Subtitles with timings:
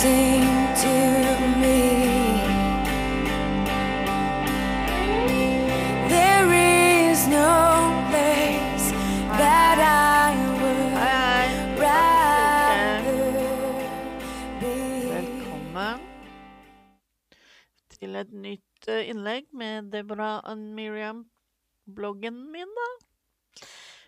[0.00, 0.48] sing
[0.80, 0.96] to
[1.60, 1.80] me.
[6.08, 7.52] There is no
[8.08, 8.86] place
[9.40, 13.28] that I would rather
[14.62, 14.72] be.
[15.12, 16.00] Velkommen
[17.98, 21.26] til et nytt eh, innlegg med Deborah og Miriam,
[21.84, 22.90] bloggen min, da.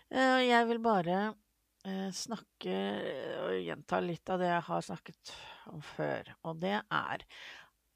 [0.09, 1.35] Eh, Jeg vil bare
[2.15, 2.75] snakke
[3.43, 5.33] og gjenta litt av det jeg har snakket
[5.73, 7.25] om før, og det er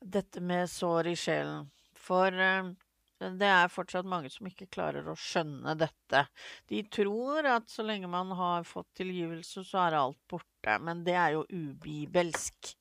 [0.02, 1.69] dette med sår i sjelen.
[2.07, 2.69] For eh,
[3.17, 6.25] det er fortsatt mange som ikke klarer å skjønne dette.
[6.69, 10.77] De tror at så lenge man har fått tilgivelse, så er alt borte.
[10.83, 12.75] Men det er jo ubibelsk.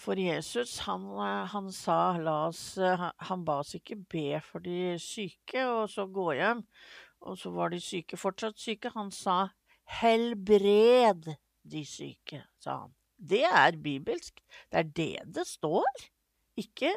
[0.00, 4.64] For Jesus, han, eh, han sa la oss eh, Han ba oss ikke be for
[4.64, 6.64] de syke, og så gå hjem.
[7.28, 8.90] Og så var de syke fortsatt syke.
[8.96, 9.50] Han sa
[9.98, 11.28] helbred
[11.70, 12.94] de syke, sa han.
[13.20, 14.40] Det er bibelsk.
[14.72, 16.06] Det er det det står.
[16.60, 16.92] Ikke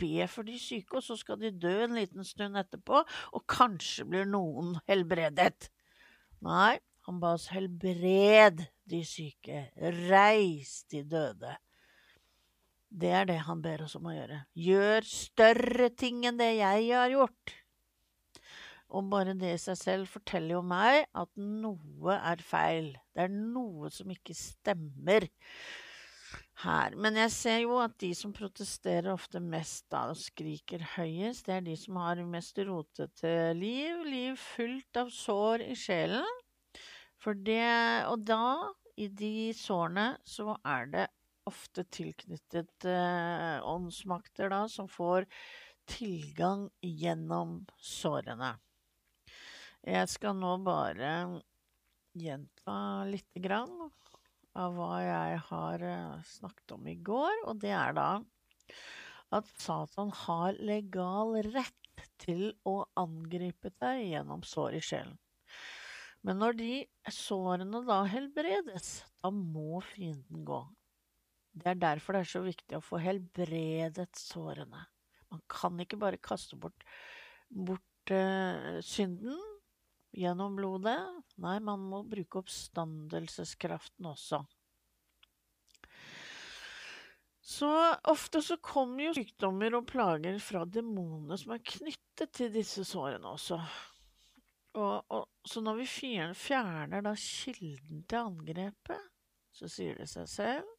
[0.00, 4.06] be for de syke, og så skal de dø en liten stund etterpå, og kanskje
[4.08, 5.70] blir noen helbredet.
[6.44, 9.68] Nei, han ba oss helbred de syke,
[10.10, 11.54] reis de døde.
[12.96, 14.42] Det er det han ber oss om å gjøre.
[14.58, 17.54] Gjør større ting enn det jeg har gjort.
[18.94, 22.92] Og bare det i seg selv forteller jo meg at noe er feil.
[23.14, 25.26] Det er noe som ikke stemmer
[26.62, 26.94] her.
[26.96, 31.58] Men jeg ser jo at de som protesterer ofte mest da og skriker høyest, det
[31.58, 34.06] er de som har mest rotete liv.
[34.06, 36.42] Liv fullt av sår i sjelen.
[37.20, 41.06] For det Og da, i de sårene, så er det
[41.46, 45.26] ofte tilknyttet eh, åndsmakter da, som får
[45.86, 48.56] tilgang gjennom sårene.
[49.86, 51.10] Jeg skal nå bare
[52.18, 53.70] gjenta lite grann
[54.58, 58.08] av hva jeg har eh, snakket om i går, og det er da
[59.36, 65.16] at Satan har legal rett til å angripe deg gjennom sår i sjelen.
[66.26, 66.70] Men når de
[67.14, 70.64] sårene da helbredes, da må fienden gå.
[71.54, 74.88] Det er derfor det er så viktig å få helbredet sårene.
[75.30, 76.82] Man kan ikke bare kaste bort,
[77.54, 79.38] bort uh, synden
[80.16, 80.98] gjennom blodet.
[81.42, 84.42] Nei, man må bruke oppstandelseskraften også.
[87.46, 87.68] Så
[88.10, 93.36] ofte så kommer jo sykdommer og plager fra demonene som er knyttet til disse sårene
[93.36, 93.60] også.
[94.76, 99.12] Og, og, så når vi fjerner, da kilden til angrepet,
[99.54, 100.72] så sier det seg selv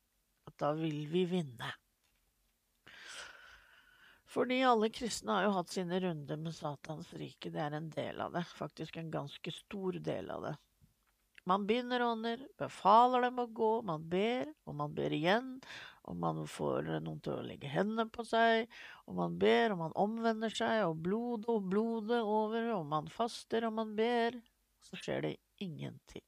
[0.50, 1.72] at da vil vi vinne.
[4.28, 7.52] Fordi alle kristne har jo hatt sine runder med Satans rike.
[7.54, 8.44] Det er en del av det.
[8.58, 10.56] Faktisk en ganske stor del av det.
[11.48, 15.54] Man binder ånder, befaler dem å gå, man ber, og man ber igjen,
[16.04, 18.68] og man får noen til å legge hendene på seg,
[19.08, 23.64] og man ber, og man omvender seg, og blodet og blodet over, og man faster,
[23.64, 24.36] og man ber,
[24.84, 25.34] så skjer det
[25.64, 26.26] ingenting.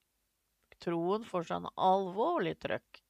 [0.79, 3.03] Troen får seg en alvorlig trøkk,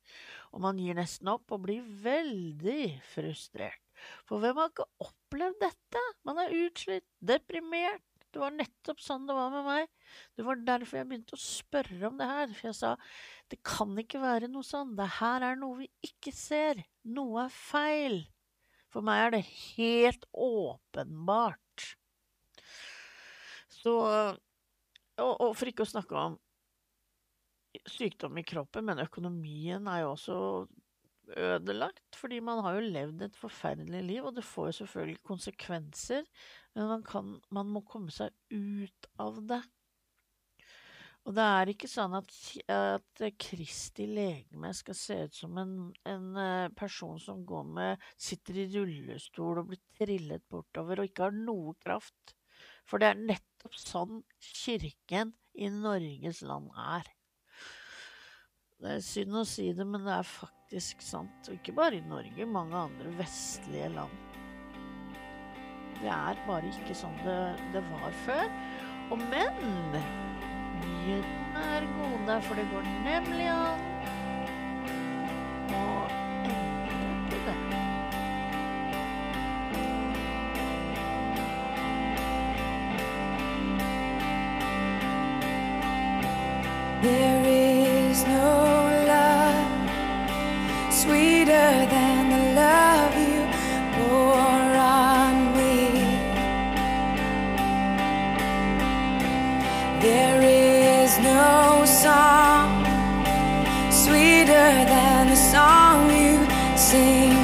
[0.50, 3.89] og man gir nesten opp og blir veldig frustrert.
[4.30, 6.04] For hvem har ikke opplevd dette?
[6.28, 8.06] Man er utslitt, deprimert.
[8.30, 9.88] Det var nettopp sånn det var med meg.
[10.38, 12.52] Det var derfor jeg begynte å spørre om det her.
[12.54, 12.92] For jeg sa
[13.50, 14.94] det kan ikke være noe sånn.
[15.00, 16.84] Det her er noe vi ikke ser.
[17.10, 18.20] Noe er feil.
[18.94, 21.90] For meg er det helt åpenbart.
[23.80, 23.96] Så
[25.20, 26.38] og, og for ikke å snakke om
[27.90, 30.38] sykdom i kroppen, men økonomien er jo også
[31.38, 36.24] ødelagt, fordi man har jo levd et forferdelig liv, og det får jo selvfølgelig konsekvenser,
[36.76, 39.62] men man, kan, man må komme seg ut av det.
[41.28, 42.32] Og det er ikke sånn at,
[42.74, 45.74] at Kristi legeme skal se ut som en,
[46.10, 51.28] en eh, person som går med, sitter i rullestol og blir trillet bortover og ikke
[51.28, 52.34] har noe kraft.
[52.88, 57.12] For det er nettopp sånn kirken i Norges land er.
[58.80, 61.50] Det er synd å si det, men det er faktisk sant.
[61.50, 64.14] Og ikke bare i Norge, mange andre vestlige land.
[66.00, 67.36] Det er bare ikke sånn det,
[67.74, 68.46] det var før.
[69.12, 69.60] Og men
[70.80, 73.84] nyhetene er gode, for det går nemlig an
[75.76, 75.84] å
[76.48, 77.58] endre det.
[87.04, 87.39] There
[91.96, 93.42] than the love you
[93.96, 95.78] pour on me.
[100.02, 102.68] There is no song
[103.92, 106.38] sweeter than the song you
[106.78, 107.39] sing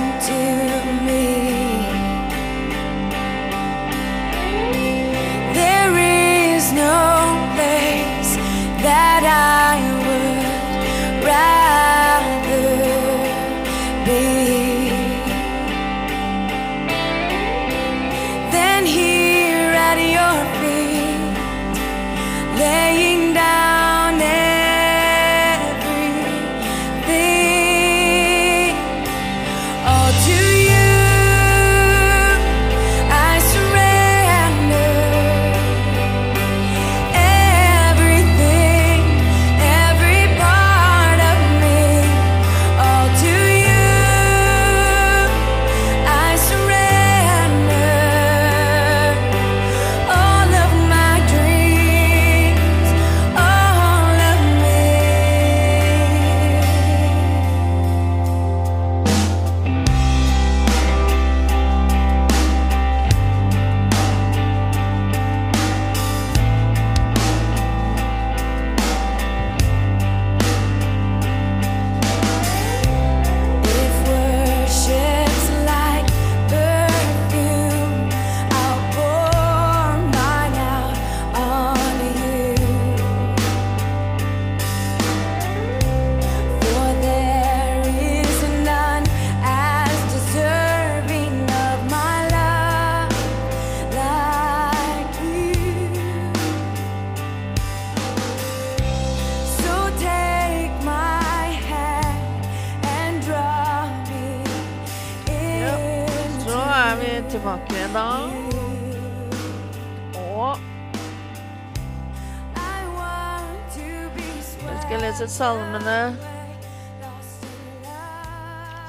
[115.26, 116.00] jeg salmene.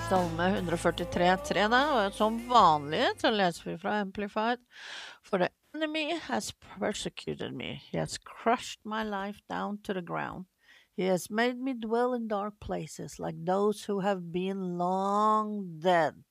[0.07, 4.61] Salme 143,3 da, og som vanlig så leser vi fra Amplified.
[5.25, 7.81] For the enemy has persecuted me.
[7.89, 10.45] He has crushed my life down to the ground.
[10.97, 16.23] He has made me dwell in dark places like those who have been long dead.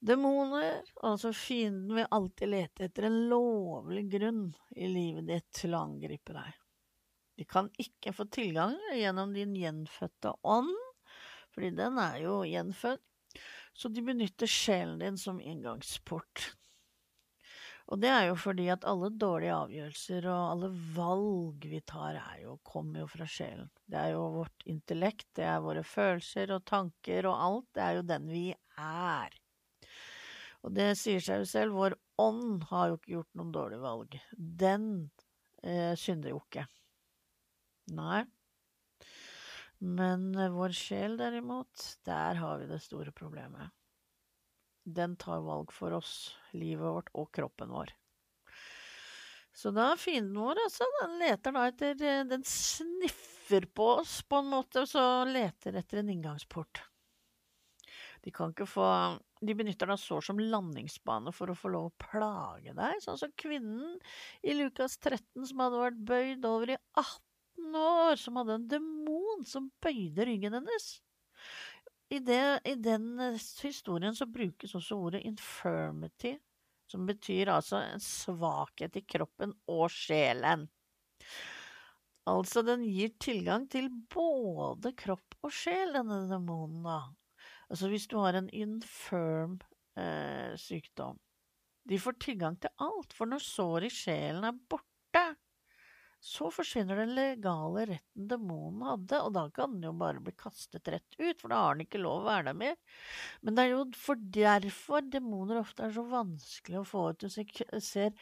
[0.00, 5.86] Demoner, altså fienden, vil alltid lete etter en lovlig grunn i livet ditt til å
[5.86, 6.56] angripe deg.
[7.38, 10.74] De kan ikke få tilgang gjennom din gjenfødte ånd,
[11.54, 13.04] fordi den er jo gjenfødt,
[13.78, 16.48] så de benytter sjelen din som inngangsport.
[17.88, 22.58] Og det er jo fordi at alle dårlige avgjørelser og alle valg vi tar, jo,
[22.66, 23.70] kommer jo fra sjelen.
[23.88, 27.94] Det er jo vårt intellekt, det er våre følelser og tanker og alt, det er
[27.96, 28.42] jo den vi
[28.82, 29.38] er.
[30.66, 34.18] Og det sier seg jo selv, vår ånd har jo ikke gjort noen dårlige valg.
[34.36, 34.84] Den
[35.62, 36.66] eh, synder jo ikke.
[37.94, 38.24] Nei.
[39.78, 43.70] Men eh, vår sjel derimot, der har vi det store problemet.
[44.88, 47.92] Den tar valg for oss, livet vårt og kroppen vår.
[49.58, 54.42] Så da fienden vår, altså, den leter da etter eh, Den sniffer på oss på
[54.42, 56.82] en måte, og så leter etter en inngangsport.
[58.22, 58.86] De kan ikke få
[59.46, 63.34] De benytter da sår som landingsbane for å få lov å plage deg, sånn som
[63.38, 63.94] kvinnen
[64.42, 67.27] i Lukas 13 som hadde vært bøyd over i 18
[67.74, 70.88] år, som hadde en demon som bøyde ryggen hennes.
[72.08, 76.38] I, det, I den eh, historien så brukes også ordet infirmity,
[76.88, 80.64] som betyr altså en svakhet i kroppen og sjelen.
[82.28, 87.00] Altså, den gir tilgang til både kropp og sjel, denne demonen, da.
[87.68, 89.58] Altså, hvis du har en infirm
[90.00, 91.18] eh, sykdom
[91.88, 94.97] De får tilgang til alt, for når såret i sjelen er borte,
[96.20, 100.90] så forsvinner den legale retten demonen hadde, og da kan den jo bare bli kastet
[100.90, 102.76] rett ut, for da har den ikke lov å være der mer.
[103.42, 107.22] Men det er jo for derfor demoner ofte er så vanskelig å få ut.
[107.22, 108.12] Du ser,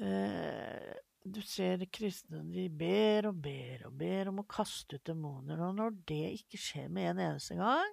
[0.00, 0.92] eh,
[1.22, 5.76] du ser kristne, de ber og ber og ber om å kaste ut demoner, og
[5.76, 7.92] når det ikke skjer med en eneste gang,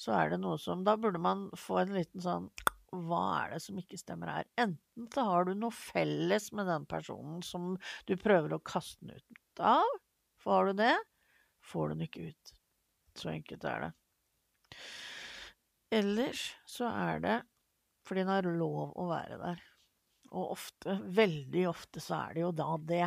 [0.00, 2.48] så er det noe som Da burde man få en liten sånn
[3.08, 4.48] Hva er det som ikke stemmer her?
[4.60, 7.74] Enten så har du noe felles med den personen som
[8.08, 9.96] du prøver å kaste den ut av.
[10.44, 10.94] Får du det,
[11.64, 12.54] får du den ikke ut.
[13.18, 13.90] Så enkelt er det.
[15.94, 17.36] Ellers så er det
[18.04, 19.62] fordi den har lov å være der.
[20.34, 23.06] Og ofte, veldig ofte, så er det jo da det.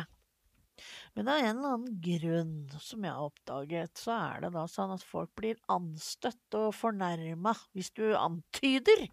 [1.16, 4.94] Men av en eller annen grunn som jeg har oppdaget, så er det da sånn
[4.94, 9.06] at folk blir anstøtt og fornærma hvis du antyder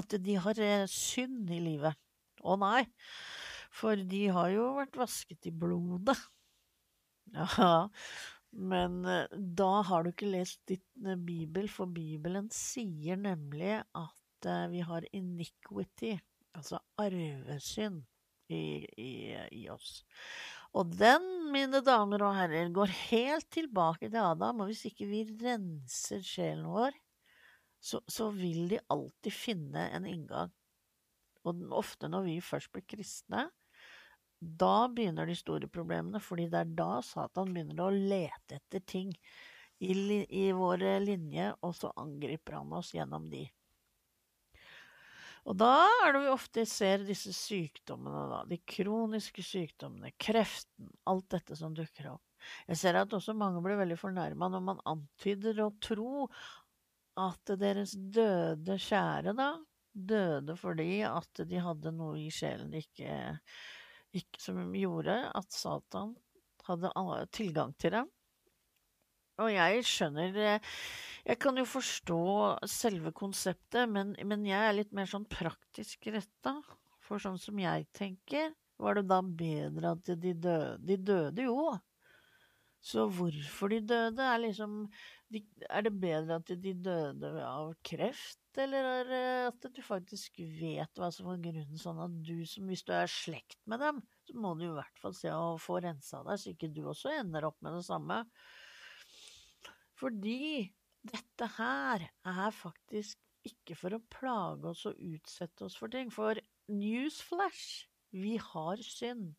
[0.00, 1.98] at de har eh, synd i livet.
[2.40, 2.86] Å nei,
[3.76, 6.18] for de har jo vært vasket i blodet.
[7.30, 7.86] Ja,
[8.50, 14.48] men eh, da har du ikke lest din eh, bibel, for Bibelen sier nemlig at
[14.72, 16.14] vi har iniquity,
[16.56, 18.00] altså arvesynd,
[18.50, 19.10] i, i,
[19.62, 20.00] i oss.
[20.78, 25.24] Og den, mine damer og herrer, går helt tilbake til Adam, og hvis ikke vi
[25.42, 26.94] renser sjelen vår,
[27.80, 30.52] så, så vil de alltid finne en inngang.
[31.48, 33.48] Og ofte når vi først blir kristne,
[34.40, 39.10] da begynner de store problemene, fordi det er da Satan begynner å lete etter ting
[39.80, 43.46] i, i vår linje, og så angriper han oss gjennom de.
[45.48, 48.40] Og da er det vi ofte ser disse sykdommene, da.
[48.50, 52.24] De kroniske sykdommene, kreften, alt dette som dukker opp.
[52.68, 56.28] Jeg ser at også mange blir veldig fornærma når man antyder å tro
[57.20, 59.50] at deres døde kjære, da,
[59.92, 63.12] døde fordi at de hadde noe i sjelen ikke,
[64.16, 66.14] ikke som gjorde at Satan
[66.68, 66.92] hadde
[67.34, 68.10] tilgang til dem.
[69.40, 70.72] Og jeg skjønner eh,
[71.26, 72.20] Jeg kan jo forstå
[72.70, 76.56] selve konseptet, men, men jeg er litt mer sånn praktisk retta.
[77.04, 80.76] For sånn som jeg tenker, var det da bedre at de døde?
[80.86, 81.70] De døde jo.
[82.80, 84.86] Så hvorfor de døde, er liksom
[85.28, 90.96] de, Er det bedre at de døde av kreft, eller er at du faktisk vet
[90.98, 94.38] hva som var grunnen, sånn at du som hvis du er slekt med dem, så
[94.40, 97.50] må du i hvert fall se å få rensa deg, så ikke du også ender
[97.50, 98.22] opp med det samme.
[100.00, 100.40] Fordi
[101.06, 106.10] dette her er faktisk ikke for å plage oss og utsette oss for ting.
[106.12, 106.38] For
[106.72, 109.32] newsflash, vi har synd.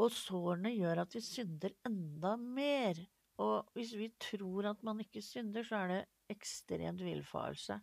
[0.00, 2.98] Og sårene gjør at vi synder enda mer.
[3.42, 7.78] Og hvis vi tror at man ikke synder, så er det ekstremt villfarelse.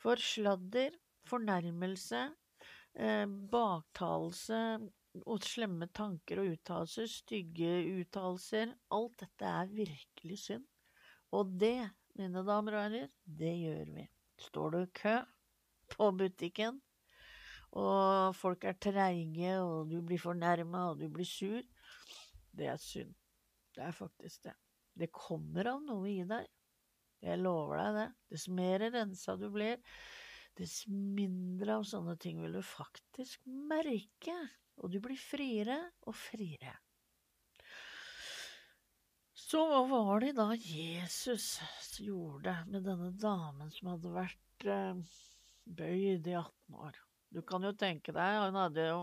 [0.00, 0.96] For sladder,
[1.28, 2.22] fornærmelse,
[2.96, 4.60] eh, baktalelse
[5.26, 10.66] og slemme tanker og uttalelser, stygge uttalelser, alt dette er virkelig synd.
[11.36, 14.06] Og det, mine damer og herrer, det gjør vi.
[14.40, 15.16] Står i kø
[15.90, 16.80] på butikken,
[17.78, 21.62] og folk er treige, og du blir fornærma, og du blir sur,
[22.56, 23.14] det er synd.
[23.74, 24.56] Det er faktisk det.
[24.98, 26.48] Det kommer av noe i deg.
[27.22, 28.08] Jeg lover deg det.
[28.32, 29.78] Dess mer rensa du blir,
[30.58, 34.36] dess mindre av sånne ting vil du faktisk merke.
[34.80, 36.74] Og du blir friere og friere.
[39.50, 41.56] Så hva var det da Jesus
[41.98, 45.00] gjorde med denne damen som hadde vært eh,
[45.66, 46.98] bøyd i 18 år?
[47.34, 49.00] Du kan jo tenke deg, hun hadde jo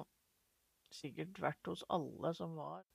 [0.95, 2.85] sikkert vært hos alle som var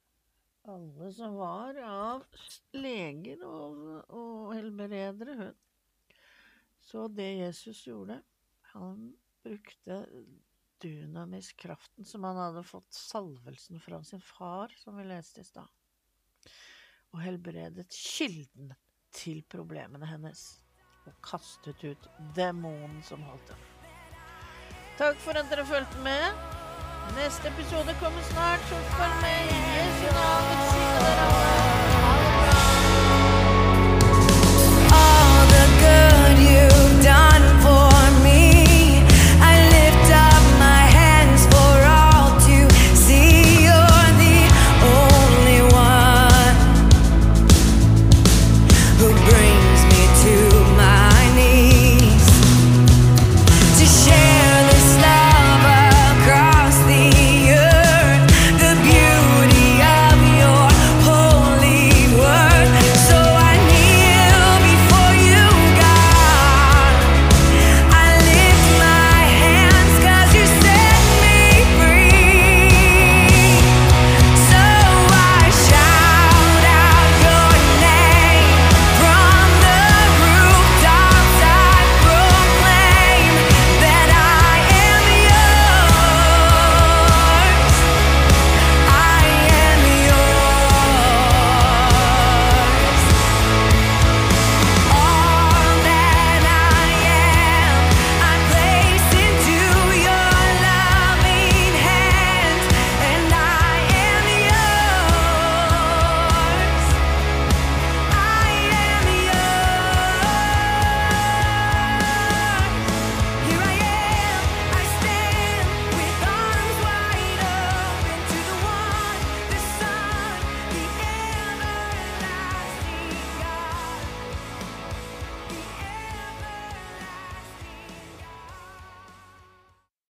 [0.73, 2.25] Alle som var av
[2.73, 6.17] leger og, og helbredere, hun.
[6.81, 8.23] Så det Jesus gjorde,
[8.73, 9.11] han
[9.45, 10.01] brukte
[10.81, 15.82] dynamiskraften som han hadde fått salvelsen fra sin far, som vi leste i stad
[17.13, 18.73] og helbredet kilden
[19.13, 20.43] til problemene hennes
[21.07, 23.69] og kastet ut demonen som holdt henne.
[24.99, 26.27] Takk for at dere fulgte med.
[27.17, 29.57] Neste episode kommer snart, følg med.
[29.57, 31.92] I Jesu navn velsigne dere alle.